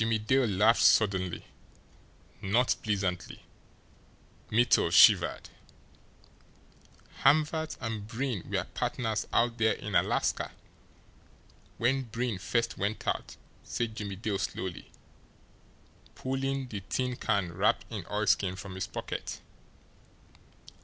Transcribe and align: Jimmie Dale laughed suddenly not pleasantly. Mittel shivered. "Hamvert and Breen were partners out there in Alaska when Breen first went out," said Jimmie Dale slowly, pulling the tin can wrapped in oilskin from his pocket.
Jimmie 0.01 0.17
Dale 0.17 0.47
laughed 0.47 0.81
suddenly 0.81 1.45
not 2.41 2.75
pleasantly. 2.81 3.43
Mittel 4.49 4.89
shivered. 4.89 5.49
"Hamvert 7.19 7.77
and 7.79 8.07
Breen 8.07 8.49
were 8.49 8.63
partners 8.63 9.27
out 9.31 9.59
there 9.59 9.73
in 9.73 9.93
Alaska 9.93 10.53
when 11.77 12.01
Breen 12.05 12.39
first 12.39 12.79
went 12.79 13.07
out," 13.07 13.35
said 13.63 13.95
Jimmie 13.95 14.15
Dale 14.15 14.39
slowly, 14.39 14.91
pulling 16.15 16.69
the 16.69 16.81
tin 16.89 17.15
can 17.15 17.53
wrapped 17.53 17.85
in 17.91 18.03
oilskin 18.09 18.55
from 18.55 18.73
his 18.73 18.87
pocket. 18.87 19.39